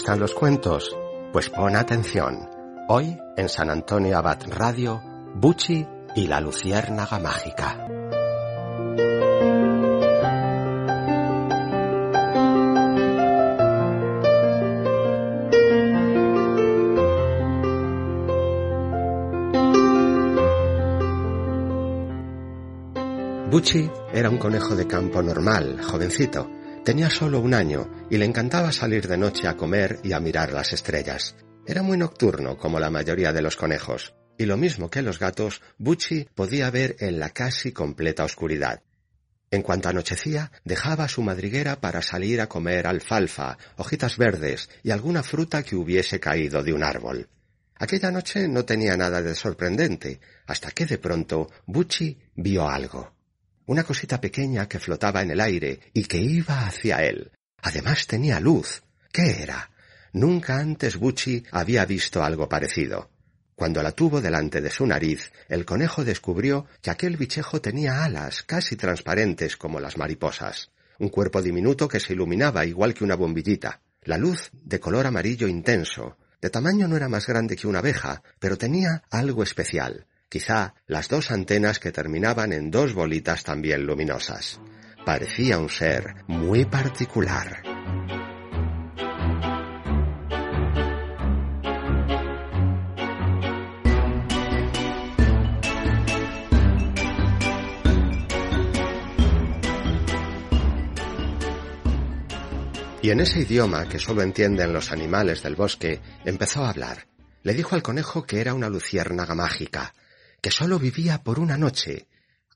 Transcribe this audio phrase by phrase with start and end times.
[0.00, 0.96] Gustan los cuentos?
[1.30, 2.48] Pues pon atención.
[2.88, 4.98] Hoy, en San Antonio Abad Radio,
[5.34, 5.86] Buchi
[6.16, 7.86] y la Luciérnaga Mágica.
[23.50, 26.48] Buchi era un conejo de campo normal, jovencito,
[26.84, 30.50] Tenía solo un año y le encantaba salir de noche a comer y a mirar
[30.52, 31.36] las estrellas.
[31.66, 35.60] Era muy nocturno, como la mayoría de los conejos, y lo mismo que los gatos,
[35.76, 38.82] Bucci podía ver en la casi completa oscuridad.
[39.50, 45.22] En cuanto anochecía, dejaba su madriguera para salir a comer alfalfa, hojitas verdes y alguna
[45.22, 47.28] fruta que hubiese caído de un árbol.
[47.76, 53.19] Aquella noche no tenía nada de sorprendente, hasta que de pronto Bucci vio algo
[53.70, 57.30] una cosita pequeña que flotaba en el aire y que iba hacia él.
[57.62, 58.82] Además tenía luz.
[59.12, 59.70] ¿Qué era?
[60.12, 63.10] Nunca antes Bucci había visto algo parecido.
[63.54, 68.42] Cuando la tuvo delante de su nariz, el conejo descubrió que aquel bichejo tenía alas
[68.42, 73.82] casi transparentes como las mariposas, un cuerpo diminuto que se iluminaba igual que una bombillita,
[74.02, 76.16] la luz de color amarillo intenso.
[76.40, 81.08] De tamaño no era más grande que una abeja, pero tenía algo especial quizá las
[81.08, 84.60] dos antenas que terminaban en dos bolitas también luminosas.
[85.04, 87.62] Parecía un ser muy particular.
[103.02, 107.06] Y en ese idioma que solo entienden los animales del bosque, empezó a hablar.
[107.42, 109.94] Le dijo al conejo que era una luciérnaga mágica,
[110.40, 112.06] que sólo vivía por una noche,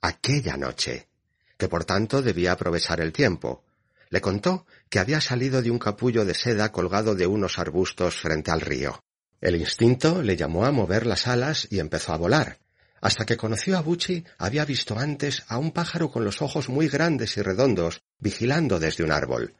[0.00, 1.08] aquella noche,
[1.56, 3.64] que por tanto debía aprovechar el tiempo.
[4.10, 8.50] Le contó que había salido de un capullo de seda colgado de unos arbustos frente
[8.50, 9.02] al río.
[9.40, 12.58] El instinto le llamó a mover las alas y empezó a volar.
[13.00, 16.88] Hasta que conoció a Bucci, había visto antes a un pájaro con los ojos muy
[16.88, 19.54] grandes y redondos, vigilando desde un árbol.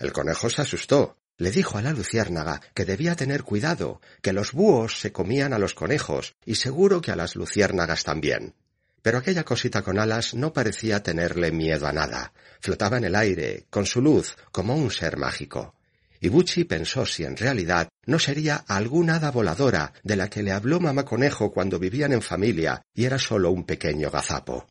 [0.00, 4.52] El conejo se asustó, le dijo a la luciérnaga que debía tener cuidado, que los
[4.52, 8.54] búhos se comían a los conejos y seguro que a las luciérnagas también.
[9.02, 12.32] Pero aquella cosita con alas no parecía tenerle miedo a nada.
[12.60, 15.74] Flotaba en el aire, con su luz, como un ser mágico.
[16.20, 20.50] Y Bucci pensó si en realidad no sería alguna hada voladora de la que le
[20.50, 24.66] habló mamá conejo cuando vivían en familia y era solo un pequeño gazapo.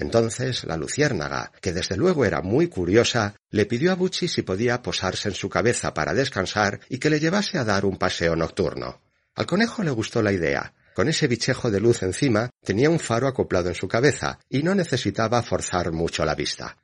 [0.00, 4.80] Entonces la luciérnaga, que desde luego era muy curiosa, le pidió a Bucci si podía
[4.80, 9.02] posarse en su cabeza para descansar y que le llevase a dar un paseo nocturno.
[9.34, 10.72] Al conejo le gustó la idea.
[10.94, 14.74] Con ese bichejo de luz encima tenía un faro acoplado en su cabeza y no
[14.74, 16.78] necesitaba forzar mucho la vista.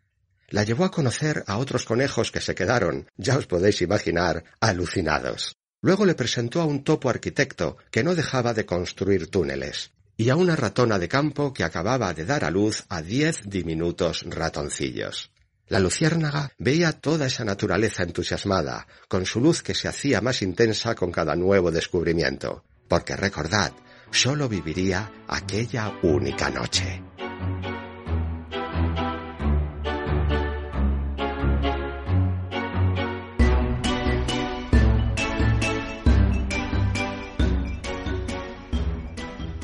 [0.49, 5.57] La llevó a conocer a otros conejos que se quedaron, ya os podéis imaginar, alucinados.
[5.81, 10.37] Luego le presentó a un topo arquitecto que no dejaba de construir túneles y a
[10.37, 15.31] una ratona de campo que acababa de dar a luz a diez diminutos ratoncillos.
[15.69, 20.95] La luciérnaga veía toda esa naturaleza entusiasmada, con su luz que se hacía más intensa
[20.95, 23.73] con cada nuevo descubrimiento, porque recordad,
[24.13, 27.03] sólo viviría aquella única noche.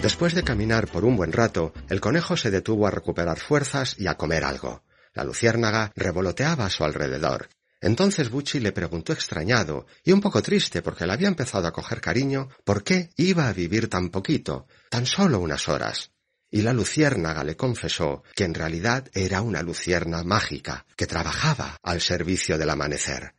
[0.02, 4.08] Después de caminar por un buen rato, el conejo se detuvo a recuperar fuerzas y
[4.08, 4.82] a comer algo.
[5.14, 7.49] La luciérnaga revoloteaba a su alrededor.
[7.81, 12.00] Entonces Bucci le preguntó extrañado y un poco triste porque le había empezado a coger
[12.00, 16.10] cariño por qué iba a vivir tan poquito, tan solo unas horas.
[16.50, 22.00] Y la luciérnaga le confesó que en realidad era una lucierna mágica que trabajaba al
[22.00, 23.37] servicio del amanecer.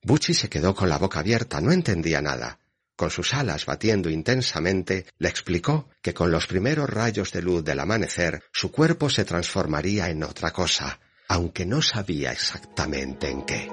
[0.00, 2.58] Bucci se quedó con la boca abierta, no entendía nada
[2.96, 7.80] con sus alas batiendo intensamente, le explicó que con los primeros rayos de luz del
[7.80, 10.98] amanecer su cuerpo se transformaría en otra cosa,
[11.28, 13.70] aunque no sabía exactamente en qué.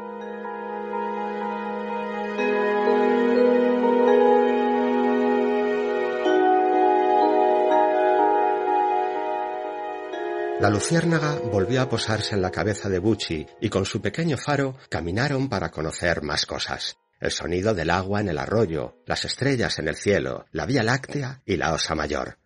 [10.60, 14.78] La luciérnaga volvió a posarse en la cabeza de Bucci y con su pequeño faro
[14.88, 16.96] caminaron para conocer más cosas.
[17.24, 21.42] El sonido del agua en el arroyo, las estrellas en el cielo, la Vía Láctea
[21.46, 22.38] y la Osa Mayor.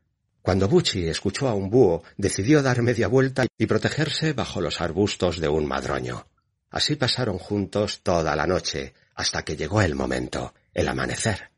[0.44, 5.40] Cuando Bucci escuchó a un búho, decidió dar media vuelta y protegerse bajo los arbustos
[5.40, 6.28] de un madroño.
[6.70, 11.50] Así pasaron juntos toda la noche, hasta que llegó el momento, el amanecer.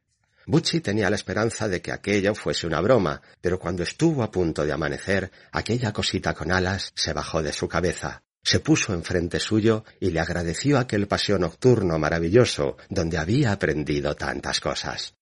[0.45, 4.65] Bucci tenía la esperanza de que aquello fuese una broma, pero cuando estuvo a punto
[4.65, 9.83] de amanecer, aquella cosita con alas se bajó de su cabeza, se puso enfrente suyo
[9.99, 15.13] y le agradeció aquel paseo nocturno maravilloso donde había aprendido tantas cosas.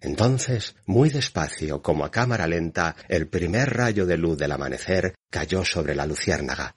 [0.00, 5.64] Entonces, muy despacio, como a cámara lenta, el primer rayo de luz del amanecer cayó
[5.64, 6.72] sobre la luciérnaga.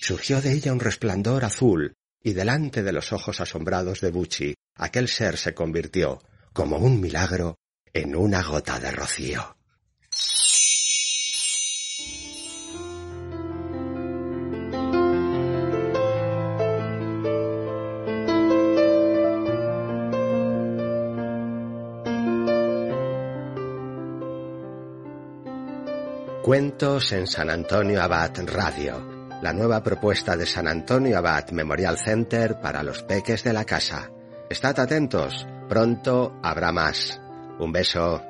[0.00, 5.08] Surgió de ella un resplandor azul, y delante de los ojos asombrados de Bucci, aquel
[5.08, 6.22] ser se convirtió,
[6.52, 7.56] como un milagro,
[7.92, 9.55] en una gota de rocío.
[26.46, 29.04] Cuentos en San Antonio Abad Radio,
[29.42, 34.12] la nueva propuesta de San Antonio Abad Memorial Center para los peques de la casa.
[34.48, 37.20] Estad atentos, pronto habrá más.
[37.58, 38.22] Un beso.